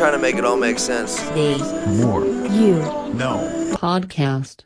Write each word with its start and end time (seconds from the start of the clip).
trying 0.00 0.12
to 0.12 0.18
make 0.18 0.36
it 0.36 0.46
all 0.46 0.56
make 0.56 0.78
sense. 0.78 1.20
The 1.32 1.58
More. 2.00 2.24
You 2.24 2.76
No. 3.12 3.46
Podcast. 3.74 4.64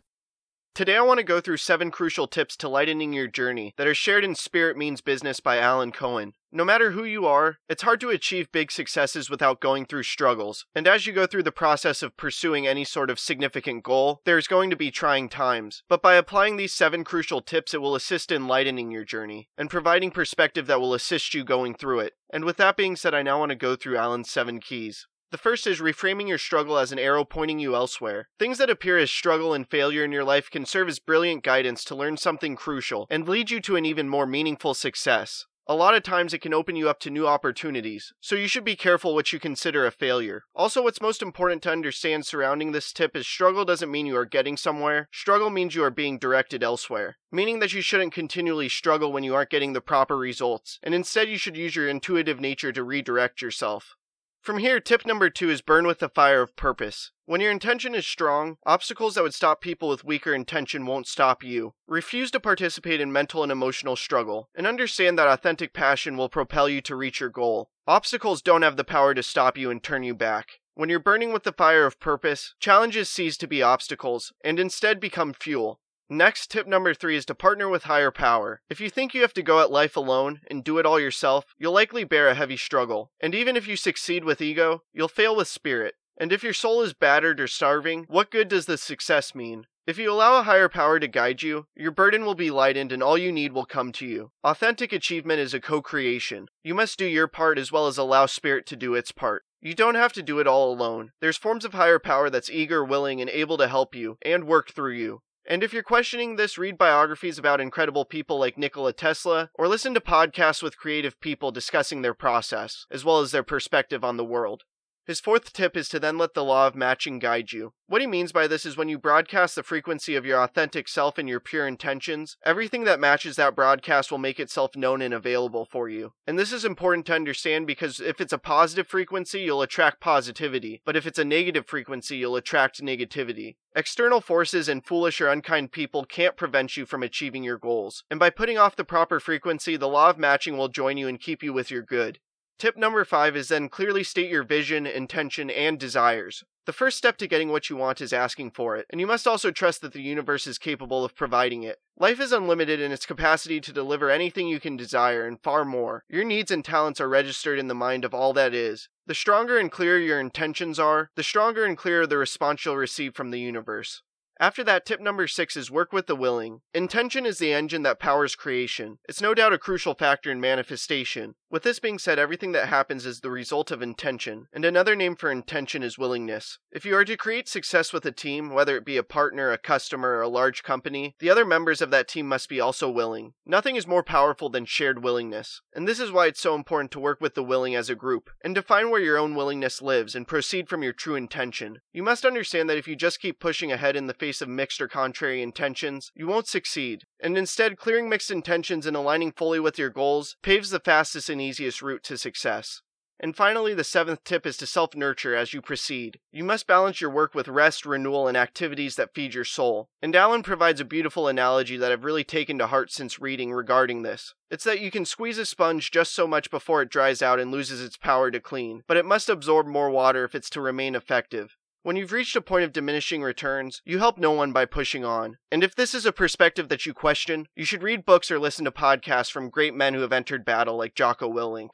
Today, 0.76 0.96
I 0.96 1.00
want 1.00 1.18
to 1.18 1.24
go 1.24 1.40
through 1.40 1.56
seven 1.56 1.90
crucial 1.90 2.28
tips 2.28 2.56
to 2.58 2.68
lightening 2.68 3.12
your 3.12 3.26
journey 3.26 3.74
that 3.76 3.88
are 3.88 3.96
shared 3.96 4.24
in 4.24 4.36
Spirit 4.36 4.76
Means 4.76 5.00
Business 5.00 5.40
by 5.40 5.58
Alan 5.58 5.90
Cohen. 5.90 6.34
No 6.52 6.64
matter 6.64 6.92
who 6.92 7.02
you 7.02 7.26
are, 7.26 7.58
it's 7.68 7.82
hard 7.82 8.00
to 8.02 8.10
achieve 8.10 8.52
big 8.52 8.70
successes 8.70 9.28
without 9.28 9.60
going 9.60 9.86
through 9.86 10.04
struggles. 10.04 10.66
And 10.72 10.86
as 10.86 11.04
you 11.04 11.12
go 11.12 11.26
through 11.26 11.42
the 11.42 11.50
process 11.50 12.00
of 12.00 12.16
pursuing 12.16 12.64
any 12.64 12.84
sort 12.84 13.10
of 13.10 13.18
significant 13.18 13.82
goal, 13.82 14.20
there's 14.24 14.46
going 14.46 14.70
to 14.70 14.76
be 14.76 14.92
trying 14.92 15.28
times. 15.28 15.82
But 15.88 16.00
by 16.00 16.14
applying 16.14 16.58
these 16.58 16.72
seven 16.72 17.02
crucial 17.02 17.40
tips, 17.40 17.74
it 17.74 17.80
will 17.80 17.96
assist 17.96 18.30
in 18.30 18.46
lightening 18.46 18.92
your 18.92 19.04
journey 19.04 19.48
and 19.58 19.68
providing 19.68 20.12
perspective 20.12 20.68
that 20.68 20.80
will 20.80 20.94
assist 20.94 21.34
you 21.34 21.42
going 21.42 21.74
through 21.74 22.00
it. 22.00 22.12
And 22.32 22.44
with 22.44 22.56
that 22.58 22.76
being 22.76 22.94
said, 22.94 23.14
I 23.14 23.22
now 23.22 23.40
want 23.40 23.50
to 23.50 23.56
go 23.56 23.74
through 23.74 23.96
Alan's 23.96 24.30
seven 24.30 24.60
keys. 24.60 25.08
The 25.34 25.38
first 25.38 25.66
is 25.66 25.80
reframing 25.80 26.28
your 26.28 26.38
struggle 26.38 26.78
as 26.78 26.92
an 26.92 27.00
arrow 27.00 27.24
pointing 27.24 27.58
you 27.58 27.74
elsewhere. 27.74 28.28
Things 28.38 28.58
that 28.58 28.70
appear 28.70 28.98
as 28.98 29.10
struggle 29.10 29.52
and 29.52 29.68
failure 29.68 30.04
in 30.04 30.12
your 30.12 30.22
life 30.22 30.48
can 30.48 30.64
serve 30.64 30.86
as 30.86 31.00
brilliant 31.00 31.42
guidance 31.42 31.82
to 31.86 31.96
learn 31.96 32.18
something 32.18 32.54
crucial 32.54 33.08
and 33.10 33.28
lead 33.28 33.50
you 33.50 33.60
to 33.62 33.74
an 33.74 33.84
even 33.84 34.08
more 34.08 34.28
meaningful 34.28 34.74
success. 34.74 35.46
A 35.66 35.74
lot 35.74 35.96
of 35.96 36.04
times 36.04 36.32
it 36.32 36.40
can 36.40 36.54
open 36.54 36.76
you 36.76 36.88
up 36.88 37.00
to 37.00 37.10
new 37.10 37.26
opportunities, 37.26 38.12
so 38.20 38.36
you 38.36 38.46
should 38.46 38.64
be 38.64 38.76
careful 38.76 39.12
what 39.12 39.32
you 39.32 39.40
consider 39.40 39.84
a 39.84 39.90
failure. 39.90 40.44
Also, 40.54 40.84
what's 40.84 41.02
most 41.02 41.20
important 41.20 41.64
to 41.64 41.72
understand 41.72 42.24
surrounding 42.24 42.70
this 42.70 42.92
tip 42.92 43.16
is 43.16 43.26
struggle 43.26 43.64
doesn't 43.64 43.90
mean 43.90 44.06
you 44.06 44.16
are 44.16 44.24
getting 44.24 44.56
somewhere, 44.56 45.08
struggle 45.10 45.50
means 45.50 45.74
you 45.74 45.82
are 45.82 45.90
being 45.90 46.16
directed 46.16 46.62
elsewhere. 46.62 47.16
Meaning 47.32 47.58
that 47.58 47.72
you 47.72 47.80
shouldn't 47.80 48.14
continually 48.14 48.68
struggle 48.68 49.10
when 49.10 49.24
you 49.24 49.34
aren't 49.34 49.50
getting 49.50 49.72
the 49.72 49.80
proper 49.80 50.16
results, 50.16 50.78
and 50.80 50.94
instead 50.94 51.28
you 51.28 51.38
should 51.38 51.56
use 51.56 51.74
your 51.74 51.88
intuitive 51.88 52.38
nature 52.38 52.70
to 52.70 52.84
redirect 52.84 53.42
yourself. 53.42 53.96
From 54.44 54.58
here, 54.58 54.78
tip 54.78 55.06
number 55.06 55.30
two 55.30 55.48
is 55.48 55.62
burn 55.62 55.86
with 55.86 56.00
the 56.00 56.10
fire 56.10 56.42
of 56.42 56.54
purpose. 56.54 57.12
When 57.24 57.40
your 57.40 57.50
intention 57.50 57.94
is 57.94 58.06
strong, 58.06 58.58
obstacles 58.66 59.14
that 59.14 59.22
would 59.22 59.32
stop 59.32 59.62
people 59.62 59.88
with 59.88 60.04
weaker 60.04 60.34
intention 60.34 60.84
won't 60.84 61.06
stop 61.06 61.42
you. 61.42 61.72
Refuse 61.88 62.30
to 62.32 62.40
participate 62.40 63.00
in 63.00 63.10
mental 63.10 63.42
and 63.42 63.50
emotional 63.50 63.96
struggle, 63.96 64.50
and 64.54 64.66
understand 64.66 65.18
that 65.18 65.28
authentic 65.28 65.72
passion 65.72 66.18
will 66.18 66.28
propel 66.28 66.68
you 66.68 66.82
to 66.82 66.94
reach 66.94 67.20
your 67.20 67.30
goal. 67.30 67.70
Obstacles 67.86 68.42
don't 68.42 68.60
have 68.60 68.76
the 68.76 68.84
power 68.84 69.14
to 69.14 69.22
stop 69.22 69.56
you 69.56 69.70
and 69.70 69.82
turn 69.82 70.02
you 70.02 70.14
back. 70.14 70.60
When 70.74 70.90
you're 70.90 70.98
burning 70.98 71.32
with 71.32 71.44
the 71.44 71.52
fire 71.52 71.86
of 71.86 71.98
purpose, 71.98 72.54
challenges 72.60 73.08
cease 73.08 73.38
to 73.38 73.46
be 73.46 73.62
obstacles, 73.62 74.34
and 74.44 74.60
instead 74.60 75.00
become 75.00 75.32
fuel. 75.32 75.80
Next, 76.10 76.50
tip 76.50 76.66
number 76.66 76.92
three 76.92 77.16
is 77.16 77.24
to 77.26 77.34
partner 77.34 77.68
with 77.68 77.84
higher 77.84 78.10
power. 78.10 78.60
If 78.68 78.80
you 78.80 78.90
think 78.90 79.14
you 79.14 79.22
have 79.22 79.32
to 79.34 79.42
go 79.42 79.60
at 79.60 79.70
life 79.70 79.96
alone 79.96 80.40
and 80.50 80.62
do 80.62 80.78
it 80.78 80.84
all 80.84 81.00
yourself, 81.00 81.44
you'll 81.58 81.72
likely 81.72 82.04
bear 82.04 82.28
a 82.28 82.34
heavy 82.34 82.58
struggle. 82.58 83.10
And 83.20 83.34
even 83.34 83.56
if 83.56 83.66
you 83.66 83.76
succeed 83.76 84.22
with 84.24 84.42
ego, 84.42 84.82
you'll 84.92 85.08
fail 85.08 85.34
with 85.34 85.48
spirit. 85.48 85.94
And 86.18 86.30
if 86.32 86.44
your 86.44 86.52
soul 86.52 86.82
is 86.82 86.92
battered 86.92 87.40
or 87.40 87.46
starving, 87.46 88.04
what 88.08 88.30
good 88.30 88.48
does 88.48 88.66
the 88.66 88.76
success 88.76 89.34
mean? 89.34 89.66
If 89.86 89.98
you 89.98 90.10
allow 90.10 90.38
a 90.38 90.44
higher 90.44 90.68
power 90.68 90.98
to 90.98 91.08
guide 91.08 91.42
you, 91.42 91.66
your 91.74 91.90
burden 91.90 92.24
will 92.24 92.34
be 92.34 92.50
lightened 92.50 92.92
and 92.92 93.02
all 93.02 93.18
you 93.18 93.32
need 93.32 93.52
will 93.52 93.66
come 93.66 93.92
to 93.92 94.06
you. 94.06 94.30
Authentic 94.42 94.92
achievement 94.92 95.40
is 95.40 95.52
a 95.52 95.60
co 95.60 95.82
creation. 95.82 96.48
You 96.62 96.74
must 96.74 96.98
do 96.98 97.04
your 97.04 97.28
part 97.28 97.58
as 97.58 97.70
well 97.70 97.86
as 97.86 97.98
allow 97.98 98.26
spirit 98.26 98.64
to 98.66 98.76
do 98.76 98.94
its 98.94 99.12
part. 99.12 99.44
You 99.60 99.74
don't 99.74 99.94
have 99.94 100.12
to 100.14 100.22
do 100.22 100.38
it 100.38 100.46
all 100.46 100.72
alone. 100.72 101.12
There's 101.20 101.36
forms 101.36 101.64
of 101.64 101.72
higher 101.72 101.98
power 101.98 102.30
that's 102.30 102.50
eager, 102.50 102.84
willing, 102.84 103.20
and 103.20 103.28
able 103.30 103.58
to 103.58 103.68
help 103.68 103.94
you 103.94 104.16
and 104.22 104.44
work 104.44 104.72
through 104.72 104.92
you. 104.92 105.20
And 105.46 105.62
if 105.62 105.74
you're 105.74 105.82
questioning 105.82 106.36
this, 106.36 106.56
read 106.56 106.78
biographies 106.78 107.38
about 107.38 107.60
incredible 107.60 108.06
people 108.06 108.38
like 108.38 108.56
Nikola 108.56 108.94
Tesla, 108.94 109.50
or 109.54 109.68
listen 109.68 109.92
to 109.92 110.00
podcasts 110.00 110.62
with 110.62 110.78
creative 110.78 111.20
people 111.20 111.50
discussing 111.50 112.00
their 112.00 112.14
process, 112.14 112.86
as 112.90 113.04
well 113.04 113.20
as 113.20 113.30
their 113.30 113.42
perspective 113.42 114.02
on 114.02 114.16
the 114.16 114.24
world. 114.24 114.62
His 115.06 115.20
fourth 115.20 115.52
tip 115.52 115.76
is 115.76 115.90
to 115.90 116.00
then 116.00 116.16
let 116.16 116.32
the 116.32 116.42
law 116.42 116.66
of 116.66 116.74
matching 116.74 117.18
guide 117.18 117.52
you. 117.52 117.74
What 117.88 118.00
he 118.00 118.06
means 118.06 118.32
by 118.32 118.46
this 118.46 118.64
is 118.64 118.78
when 118.78 118.88
you 118.88 118.98
broadcast 118.98 119.54
the 119.54 119.62
frequency 119.62 120.16
of 120.16 120.24
your 120.24 120.42
authentic 120.42 120.88
self 120.88 121.18
and 121.18 121.28
your 121.28 121.40
pure 121.40 121.66
intentions, 121.66 122.38
everything 122.42 122.84
that 122.84 122.98
matches 122.98 123.36
that 123.36 123.54
broadcast 123.54 124.10
will 124.10 124.16
make 124.16 124.40
itself 124.40 124.74
known 124.74 125.02
and 125.02 125.12
available 125.12 125.66
for 125.70 125.90
you. 125.90 126.14
And 126.26 126.38
this 126.38 126.54
is 126.54 126.64
important 126.64 127.04
to 127.06 127.14
understand 127.14 127.66
because 127.66 128.00
if 128.00 128.18
it's 128.18 128.32
a 128.32 128.38
positive 128.38 128.86
frequency, 128.86 129.40
you'll 129.40 129.60
attract 129.60 130.00
positivity, 130.00 130.80
but 130.86 130.96
if 130.96 131.06
it's 131.06 131.18
a 131.18 131.24
negative 131.24 131.66
frequency, 131.66 132.16
you'll 132.16 132.36
attract 132.36 132.82
negativity. 132.82 133.56
External 133.76 134.22
forces 134.22 134.70
and 134.70 134.86
foolish 134.86 135.20
or 135.20 135.28
unkind 135.28 135.70
people 135.70 136.06
can't 136.06 136.36
prevent 136.36 136.78
you 136.78 136.86
from 136.86 137.02
achieving 137.02 137.44
your 137.44 137.58
goals. 137.58 138.04
And 138.10 138.18
by 138.18 138.30
putting 138.30 138.56
off 138.56 138.76
the 138.76 138.84
proper 138.84 139.20
frequency, 139.20 139.76
the 139.76 139.88
law 139.88 140.08
of 140.08 140.16
matching 140.16 140.56
will 140.56 140.68
join 140.68 140.96
you 140.96 141.08
and 141.08 141.20
keep 141.20 141.42
you 141.42 141.52
with 141.52 141.70
your 141.70 141.82
good. 141.82 142.20
Tip 142.58 142.76
number 142.76 143.04
five 143.04 143.36
is 143.36 143.48
then 143.48 143.68
clearly 143.68 144.04
state 144.04 144.30
your 144.30 144.44
vision, 144.44 144.86
intention, 144.86 145.50
and 145.50 145.78
desires. 145.78 146.44
The 146.66 146.72
first 146.72 146.96
step 146.96 147.18
to 147.18 147.26
getting 147.26 147.50
what 147.50 147.68
you 147.68 147.76
want 147.76 148.00
is 148.00 148.12
asking 148.12 148.52
for 148.52 148.76
it, 148.76 148.86
and 148.88 149.00
you 149.00 149.06
must 149.06 149.26
also 149.26 149.50
trust 149.50 149.82
that 149.82 149.92
the 149.92 150.00
universe 150.00 150.46
is 150.46 150.56
capable 150.56 151.04
of 151.04 151.14
providing 151.14 151.62
it. 151.62 151.78
Life 151.98 152.20
is 152.20 152.32
unlimited 152.32 152.80
in 152.80 152.90
its 152.90 153.04
capacity 153.04 153.60
to 153.60 153.72
deliver 153.72 154.08
anything 154.08 154.48
you 154.48 154.60
can 154.60 154.76
desire 154.76 155.26
and 155.26 155.42
far 155.42 155.64
more. 155.64 156.04
Your 156.08 156.24
needs 156.24 156.50
and 156.50 156.64
talents 156.64 157.00
are 157.00 157.08
registered 157.08 157.58
in 157.58 157.68
the 157.68 157.74
mind 157.74 158.04
of 158.04 158.14
all 158.14 158.32
that 158.32 158.54
is. 158.54 158.88
The 159.06 159.14
stronger 159.14 159.58
and 159.58 159.70
clearer 159.70 159.98
your 159.98 160.20
intentions 160.20 160.78
are, 160.78 161.10
the 161.16 161.22
stronger 161.22 161.64
and 161.64 161.76
clearer 161.76 162.06
the 162.06 162.16
response 162.16 162.64
you'll 162.64 162.76
receive 162.76 163.14
from 163.14 163.30
the 163.30 163.40
universe. 163.40 164.02
After 164.40 164.64
that, 164.64 164.84
tip 164.84 165.00
number 165.00 165.28
six 165.28 165.56
is 165.56 165.70
work 165.70 165.92
with 165.92 166.08
the 166.08 166.16
willing. 166.16 166.62
Intention 166.72 167.24
is 167.24 167.38
the 167.38 167.52
engine 167.52 167.82
that 167.82 168.00
powers 168.00 168.34
creation. 168.34 168.98
It's 169.08 169.20
no 169.20 169.32
doubt 169.32 169.52
a 169.52 169.58
crucial 169.58 169.94
factor 169.94 170.30
in 170.30 170.40
manifestation. 170.40 171.36
With 171.54 171.62
this 171.62 171.78
being 171.78 172.00
said, 172.00 172.18
everything 172.18 172.50
that 172.50 172.66
happens 172.66 173.06
is 173.06 173.20
the 173.20 173.30
result 173.30 173.70
of 173.70 173.80
intention, 173.80 174.48
and 174.52 174.64
another 174.64 174.96
name 174.96 175.14
for 175.14 175.30
intention 175.30 175.84
is 175.84 175.96
willingness. 175.96 176.58
If 176.72 176.84
you 176.84 176.96
are 176.96 177.04
to 177.04 177.16
create 177.16 177.48
success 177.48 177.92
with 177.92 178.04
a 178.04 178.10
team, 178.10 178.50
whether 178.50 178.76
it 178.76 178.84
be 178.84 178.96
a 178.96 179.04
partner, 179.04 179.52
a 179.52 179.56
customer, 179.56 180.16
or 180.16 180.22
a 180.22 180.28
large 180.28 180.64
company, 180.64 181.14
the 181.20 181.30
other 181.30 181.44
members 181.44 181.80
of 181.80 181.92
that 181.92 182.08
team 182.08 182.26
must 182.26 182.48
be 182.48 182.58
also 182.58 182.90
willing. 182.90 183.34
Nothing 183.46 183.76
is 183.76 183.86
more 183.86 184.02
powerful 184.02 184.48
than 184.48 184.64
shared 184.64 185.04
willingness, 185.04 185.60
and 185.72 185.86
this 185.86 186.00
is 186.00 186.10
why 186.10 186.26
it's 186.26 186.40
so 186.40 186.56
important 186.56 186.90
to 186.90 186.98
work 186.98 187.20
with 187.20 187.36
the 187.36 187.44
willing 187.44 187.76
as 187.76 187.88
a 187.88 187.94
group, 187.94 188.30
and 188.42 188.52
define 188.52 188.90
where 188.90 189.00
your 189.00 189.16
own 189.16 189.36
willingness 189.36 189.80
lives 189.80 190.16
and 190.16 190.26
proceed 190.26 190.68
from 190.68 190.82
your 190.82 190.92
true 190.92 191.14
intention. 191.14 191.78
You 191.92 192.02
must 192.02 192.26
understand 192.26 192.68
that 192.68 192.78
if 192.78 192.88
you 192.88 192.96
just 192.96 193.20
keep 193.20 193.38
pushing 193.38 193.70
ahead 193.70 193.94
in 193.94 194.08
the 194.08 194.14
face 194.14 194.42
of 194.42 194.48
mixed 194.48 194.80
or 194.80 194.88
contrary 194.88 195.40
intentions, 195.40 196.10
you 196.16 196.26
won't 196.26 196.48
succeed, 196.48 197.04
and 197.24 197.38
instead 197.38 197.78
clearing 197.78 198.08
mixed 198.08 198.30
intentions 198.30 198.84
and 198.84 198.94
aligning 198.94 199.32
fully 199.32 199.58
with 199.58 199.78
your 199.78 199.88
goals 199.88 200.36
paves 200.42 200.68
the 200.68 200.78
fastest 200.78 201.30
and 201.30 201.40
easiest 201.40 201.80
route 201.80 202.02
to 202.04 202.18
success. 202.18 202.82
And 203.18 203.34
finally, 203.34 203.72
the 203.72 203.84
seventh 203.84 204.24
tip 204.24 204.44
is 204.44 204.58
to 204.58 204.66
self 204.66 204.94
nurture 204.94 205.34
as 205.34 205.54
you 205.54 205.62
proceed. 205.62 206.18
You 206.30 206.44
must 206.44 206.66
balance 206.66 207.00
your 207.00 207.08
work 207.08 207.34
with 207.34 207.48
rest, 207.48 207.86
renewal, 207.86 208.28
and 208.28 208.36
activities 208.36 208.96
that 208.96 209.14
feed 209.14 209.32
your 209.32 209.44
soul. 209.44 209.88
And 210.02 210.14
Alan 210.14 210.42
provides 210.42 210.80
a 210.80 210.84
beautiful 210.84 211.26
analogy 211.26 211.78
that 211.78 211.92
I've 211.92 212.04
really 212.04 212.24
taken 212.24 212.58
to 212.58 212.66
heart 212.66 212.92
since 212.92 213.20
reading 213.20 213.52
regarding 213.52 214.02
this. 214.02 214.34
It's 214.50 214.64
that 214.64 214.80
you 214.80 214.90
can 214.90 215.06
squeeze 215.06 215.38
a 215.38 215.46
sponge 215.46 215.90
just 215.90 216.12
so 216.12 216.26
much 216.26 216.50
before 216.50 216.82
it 216.82 216.90
dries 216.90 217.22
out 217.22 217.40
and 217.40 217.50
loses 217.50 217.80
its 217.82 217.96
power 217.96 218.30
to 218.30 218.40
clean, 218.40 218.82
but 218.86 218.98
it 218.98 219.06
must 219.06 219.30
absorb 219.30 219.66
more 219.66 219.88
water 219.88 220.24
if 220.24 220.34
it's 220.34 220.50
to 220.50 220.60
remain 220.60 220.94
effective. 220.94 221.56
When 221.84 221.96
you've 221.96 222.12
reached 222.12 222.34
a 222.34 222.40
point 222.40 222.64
of 222.64 222.72
diminishing 222.72 223.22
returns, 223.22 223.82
you 223.84 223.98
help 223.98 224.16
no 224.16 224.32
one 224.32 224.52
by 224.52 224.64
pushing 224.64 225.04
on. 225.04 225.36
And 225.52 225.62
if 225.62 225.74
this 225.74 225.92
is 225.92 226.06
a 226.06 226.12
perspective 226.12 226.70
that 226.70 226.86
you 226.86 226.94
question, 226.94 227.46
you 227.54 227.66
should 227.66 227.82
read 227.82 228.06
books 228.06 228.30
or 228.30 228.38
listen 228.38 228.64
to 228.64 228.70
podcasts 228.70 229.30
from 229.30 229.50
great 229.50 229.74
men 229.74 229.92
who 229.92 230.00
have 230.00 230.10
entered 230.10 230.46
battle 230.46 230.78
like 230.78 230.94
Jocko 230.94 231.30
Willink. 231.30 231.68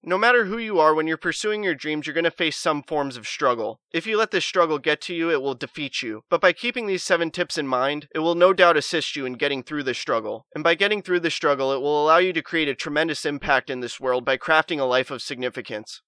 No 0.00 0.16
matter 0.16 0.44
who 0.44 0.58
you 0.58 0.78
are, 0.78 0.94
when 0.94 1.08
you're 1.08 1.16
pursuing 1.16 1.64
your 1.64 1.74
dreams, 1.74 2.06
you're 2.06 2.14
going 2.14 2.22
to 2.22 2.30
face 2.30 2.56
some 2.56 2.84
forms 2.84 3.16
of 3.16 3.26
struggle. 3.26 3.80
If 3.92 4.06
you 4.06 4.16
let 4.16 4.30
this 4.30 4.44
struggle 4.44 4.78
get 4.78 5.00
to 5.02 5.14
you, 5.14 5.28
it 5.32 5.42
will 5.42 5.56
defeat 5.56 6.02
you. 6.02 6.22
But 6.30 6.40
by 6.40 6.52
keeping 6.52 6.86
these 6.86 7.02
seven 7.02 7.32
tips 7.32 7.58
in 7.58 7.66
mind, 7.66 8.06
it 8.14 8.20
will 8.20 8.36
no 8.36 8.52
doubt 8.52 8.76
assist 8.76 9.16
you 9.16 9.26
in 9.26 9.32
getting 9.32 9.64
through 9.64 9.82
the 9.82 9.92
struggle. 9.92 10.46
And 10.54 10.62
by 10.62 10.76
getting 10.76 11.02
through 11.02 11.18
the 11.18 11.32
struggle, 11.32 11.72
it 11.72 11.80
will 11.80 12.00
allow 12.04 12.18
you 12.18 12.32
to 12.32 12.42
create 12.42 12.68
a 12.68 12.76
tremendous 12.76 13.26
impact 13.26 13.70
in 13.70 13.80
this 13.80 13.98
world 13.98 14.24
by 14.24 14.36
crafting 14.36 14.78
a 14.78 14.84
life 14.84 15.10
of 15.10 15.20
significance. 15.20 16.00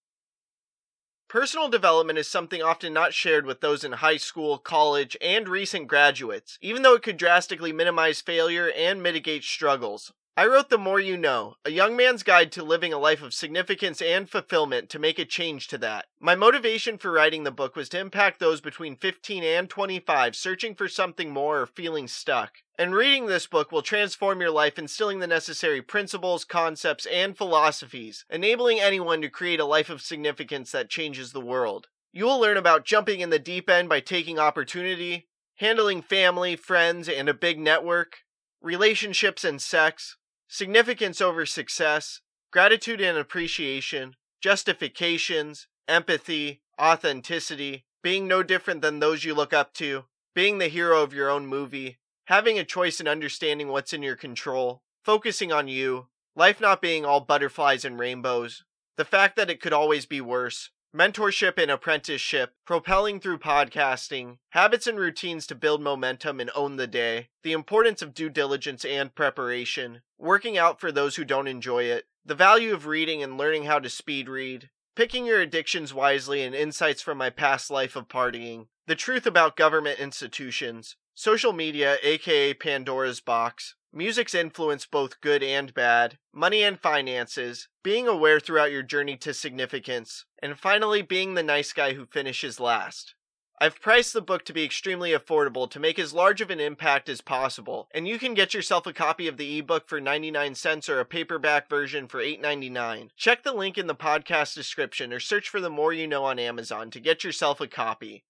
Personal 1.31 1.69
development 1.69 2.19
is 2.19 2.27
something 2.27 2.61
often 2.61 2.93
not 2.93 3.15
shared 3.15 3.47
with 3.47 3.61
those 3.61 3.85
in 3.85 3.93
high 3.93 4.17
school, 4.17 4.59
college, 4.59 5.17
and 5.21 5.49
recent 5.49 5.87
graduates, 5.87 6.59
even 6.61 6.82
though 6.82 6.94
it 6.94 7.05
could 7.05 7.17
drastically 7.17 7.73
minimize 7.73 8.21
failure 8.21 8.69
and 8.77 9.00
mitigate 9.00 9.44
struggles. 9.44 10.12
I 10.37 10.47
wrote 10.47 10.71
The 10.71 10.79
More 10.79 11.00
You 11.00 11.19
Know, 11.19 11.56
a 11.67 11.71
young 11.71 11.97
man's 11.97 12.23
guide 12.23 12.50
to 12.53 12.62
living 12.62 12.94
a 12.94 12.99
life 12.99 13.21
of 13.21 13.35
significance 13.35 14.00
and 14.00 14.31
fulfillment 14.31 14.88
to 14.88 14.99
make 14.99 15.19
a 15.19 15.27
change 15.27 15.67
to 15.69 15.79
that. 15.79 16.06
My 16.19 16.35
motivation 16.35 16.97
for 16.97 17.11
writing 17.11 17.43
the 17.43 17.50
book 17.50 17.77
was 17.77 17.91
to 17.91 17.99
impact 17.99 18.38
those 18.38 18.62
between 18.62 18.97
15 18.97 19.43
and 19.43 19.69
25 19.69 20.35
searching 20.35 20.75
for 20.75 20.88
something 20.88 21.31
more 21.31 21.61
or 21.61 21.67
feeling 21.67 22.09
stuck. 22.09 22.59
And 22.79 22.94
reading 22.94 23.27
this 23.27 23.47
book 23.47 23.71
will 23.71 23.82
transform 23.82 24.41
your 24.41 24.53
life, 24.53 24.79
instilling 24.79 25.19
the 25.19 25.27
necessary 25.27 25.82
principles, 25.82 26.44
concepts, 26.44 27.05
and 27.06 27.37
philosophies, 27.37 28.25
enabling 28.31 28.81
anyone 28.81 29.21
to 29.21 29.29
create 29.29 29.61
a 29.61 29.67
life 29.67 29.91
of 29.91 30.00
significance 30.00 30.73
that 30.73 30.88
changes 30.88 31.32
the 31.32 31.41
world. 31.41 31.88
You 32.12 32.25
will 32.25 32.41
learn 32.41 32.56
about 32.56 32.87
jumping 32.87 33.21
in 33.21 33.31
the 33.31 33.38
deep 33.38 33.69
end 33.69 33.88
by 33.88 34.00
taking 34.00 34.38
opportunity, 34.38 35.29
handling 35.56 36.00
family, 36.00 36.56
friends, 36.56 37.09
and 37.09 37.29
a 37.29 37.35
big 37.35 37.59
network, 37.59 38.21
relationships 38.62 39.44
and 39.44 39.61
sex, 39.61 40.17
significance 40.50 41.20
over 41.20 41.47
success, 41.47 42.20
gratitude 42.50 43.00
and 43.00 43.17
appreciation, 43.17 44.17
justifications, 44.41 45.69
empathy, 45.87 46.61
authenticity, 46.79 47.85
being 48.02 48.26
no 48.26 48.43
different 48.43 48.82
than 48.82 48.99
those 48.99 49.23
you 49.23 49.32
look 49.32 49.52
up 49.52 49.73
to, 49.73 50.05
being 50.35 50.58
the 50.58 50.67
hero 50.69 51.02
of 51.02 51.14
your 51.14 51.31
own 51.31 51.47
movie, 51.47 51.99
having 52.25 52.58
a 52.58 52.64
choice 52.64 52.99
and 52.99 53.08
understanding 53.08 53.69
what's 53.69 53.93
in 53.93 54.02
your 54.02 54.17
control, 54.17 54.82
focusing 55.05 55.52
on 55.52 55.69
you, 55.69 56.08
life 56.35 56.61
not 56.61 56.82
being 56.82 57.05
all 57.05 57.20
butterflies 57.20 57.85
and 57.85 57.99
rainbows, 57.99 58.64
the 58.96 59.05
fact 59.05 59.37
that 59.37 59.50
it 59.50 59.61
could 59.61 59.73
always 59.73 60.05
be 60.05 60.20
worse, 60.20 60.70
mentorship 60.95 61.57
and 61.57 61.71
apprenticeship, 61.71 62.55
propelling 62.67 63.21
through 63.21 63.39
podcasting, 63.39 64.39
habits 64.51 64.87
and 64.87 64.99
routines 64.99 65.47
to 65.47 65.55
build 65.55 65.81
momentum 65.81 66.41
and 66.41 66.51
own 66.55 66.77
the 66.77 66.87
day, 66.87 67.29
the 67.43 67.53
importance 67.53 68.03
of 68.03 68.15
due 68.15 68.29
diligence 68.29 68.85
and 68.85 69.15
preparation, 69.15 70.03
working 70.19 70.59
out 70.59 70.81
for 70.81 70.91
those 70.91 71.17
who 71.17 71.25
don't 71.25 71.47
enjoy 71.47 71.85
it, 71.85 72.07
the 72.25 72.35
value 72.35 72.75
of 72.75 72.87
reading 72.87 73.23
and 73.23 73.39
learning 73.39 73.65
how 73.65 73.79
to 73.79 73.89
speed 73.89 74.29
read, 74.29 74.69
picking 74.97 75.27
your 75.27 75.41
addictions 75.41 75.95
wisely 75.95 76.43
and 76.43 76.55
insights 76.55 77.01
from 77.01 77.17
my 77.17 77.31
past 77.31 77.71
life 77.71 77.95
of 77.95 78.09
partying, 78.09 78.67
the 78.87 78.97
truth 78.97 79.27
about 79.27 79.57
government 79.57 79.99
institutions, 80.01 80.97
social 81.15 81.53
media, 81.53 81.97
aka 82.03 82.53
Pandora's 82.55 83.21
box, 83.21 83.77
Music's 83.93 84.35
influence 84.35 84.87
both 84.87 85.21
good 85.21 85.43
and 85.43 85.75
bad, 85.75 86.19
money 86.33 86.63
and 86.63 86.79
finances, 86.79 87.69
being 87.83 88.07
aware 88.07 88.39
throughout 88.39 88.71
your 88.71 88.85
journey 88.85 89.17
to 89.17 89.35
significance, 89.35 90.27
and 90.41 90.59
finally 90.59 91.03
being 91.03 91.35
the 91.35 91.43
nice 91.43 91.73
guy 91.73 91.95
who 91.95 92.07
finishes 92.07 92.61
last. 92.61 93.15
I've 93.63 93.81
priced 93.81 94.15
the 94.15 94.23
book 94.23 94.47
to 94.47 94.55
be 94.55 94.65
extremely 94.65 95.11
affordable 95.11 95.71
to 95.71 95.79
make 95.79 95.99
as 95.99 96.15
large 96.15 96.41
of 96.41 96.51
an 96.51 96.61
impact 96.61 97.11
as 97.11 97.21
possible, 97.21 97.89
and 97.93 98.09
you 98.09 98.19
can 98.19 98.33
get 98.33 98.55
yourself 98.55 98.87
a 98.87 98.93
copy 98.93 99.29
of 99.29 99.37
the 99.37 99.59
ebook 99.59 99.87
for 99.87 100.01
99 100.01 100.55
cents 100.55 100.89
or 100.89 100.99
a 100.99 101.05
paperback 101.05 101.69
version 101.69 102.09
for 102.09 102.23
$8.99. 102.23 103.11
Check 103.17 103.43
the 103.43 103.53
link 103.53 103.77
in 103.77 103.87
the 103.87 103.95
podcast 103.95 104.55
description 104.55 105.13
or 105.13 105.21
search 105.21 105.49
for 105.49 105.61
The 105.61 105.69
More 105.69 105.93
You 105.93 106.07
Know 106.07 106.25
on 106.25 106.39
Amazon 106.39 106.91
to 106.93 107.01
get 107.01 107.23
yourself 107.23 107.61
a 107.61 107.67
copy. 107.67 108.25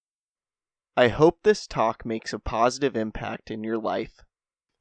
I 0.96 1.08
hope 1.08 1.38
this 1.44 1.68
talk 1.68 2.04
makes 2.04 2.32
a 2.32 2.40
positive 2.40 2.96
impact 2.96 3.52
in 3.52 3.62
your 3.62 3.78
life. 3.78 4.24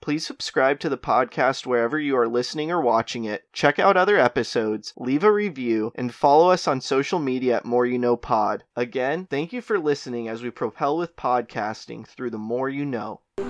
Please 0.10 0.26
subscribe 0.26 0.80
to 0.80 0.90
the 0.90 0.98
podcast 0.98 1.68
wherever 1.68 2.00
you 2.00 2.18
are 2.18 2.28
listening 2.28 2.72
or 2.72 2.82
watching 2.82 3.26
it. 3.26 3.44
Check 3.54 3.78
out 3.78 3.96
other 3.96 4.18
episodes, 4.18 4.92
leave 4.98 5.24
a 5.24 5.32
review, 5.32 5.92
and 5.94 6.12
follow 6.12 6.50
us 6.50 6.68
on 6.68 6.82
social 6.82 7.20
media 7.20 7.58
at 7.58 7.64
More 7.64 7.86
You 7.86 8.00
Know 8.00 8.18
Pod. 8.18 8.64
Again, 8.76 9.28
thank 9.30 9.54
you 9.54 9.62
for 9.62 9.78
listening 9.78 10.28
as 10.28 10.42
we 10.42 10.50
propel 10.50 10.98
with 10.98 11.16
podcasting 11.16 12.08
through 12.08 12.32
the 12.32 12.40
more 12.40 12.68
you 12.68 12.86
know. 12.88 13.22
I'm 13.38 13.46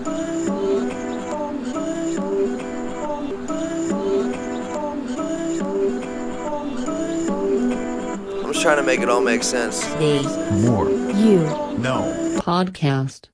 just 8.52 8.62
trying 8.62 8.76
to 8.76 8.84
make 8.84 9.00
it 9.00 9.08
all 9.08 9.22
make 9.22 9.44
sense. 9.44 9.86
The 9.86 10.24
More. 10.66 10.90
You 10.90 11.40
No. 11.78 12.38
Podcast. 12.42 13.30